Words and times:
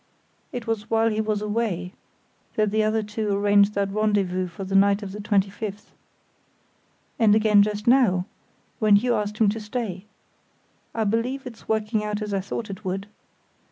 It 0.51 0.65
was 0.65 0.89
while 0.89 1.11
he 1.11 1.21
was 1.21 1.43
away 1.43 1.93
that 2.55 2.71
the 2.71 2.81
other 2.81 3.03
two 3.03 3.35
arranged 3.37 3.75
that 3.75 3.91
rendezvous 3.91 4.47
for 4.47 4.63
the 4.63 4.73
night 4.73 5.03
of 5.03 5.11
the 5.11 5.19
25th. 5.19 5.91
And 7.19 7.35
again 7.35 7.61
just 7.61 7.85
now, 7.85 8.25
when 8.79 8.95
you 8.95 9.13
asked 9.13 9.37
him 9.37 9.49
to 9.49 9.59
stay. 9.59 10.07
I 10.95 11.03
believe 11.03 11.45
it's 11.45 11.69
working 11.69 12.03
out 12.03 12.19
as 12.23 12.33
I 12.33 12.41
thought 12.41 12.71
it 12.71 12.83
would. 12.83 13.05